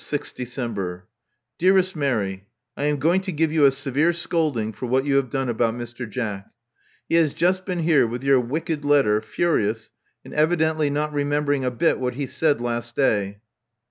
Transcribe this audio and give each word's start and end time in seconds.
"6th 0.01 0.35
September. 0.35 1.07
Dearest 1.59 1.95
Mary:— 1.95 2.47
I 2.75 2.85
am 2.85 2.97
going 2.97 3.21
to 3.21 3.31
give 3.31 3.51
you 3.51 3.65
a 3.65 3.71
severe 3.71 4.13
scolding 4.13 4.73
for 4.73 4.87
what 4.87 5.05
you 5.05 5.17
have 5.17 5.29
done 5.29 5.47
about 5.47 5.75
Mr. 5.75 6.09
Jack. 6.09 6.49
He 7.07 7.13
has 7.13 7.35
just 7.35 7.65
been 7.65 7.81
here 7.83 8.07
with 8.07 8.23
your 8.23 8.39
wicked 8.39 8.83
letter, 8.83 9.21
furious, 9.21 9.91
and 10.25 10.33
evidently 10.33 10.89
not 10.89 11.13
remembering 11.13 11.63
a 11.63 11.69
bit 11.69 11.99
what 11.99 12.15
he 12.15 12.25
said 12.25 12.59
last 12.59 12.95
day. 12.95 13.41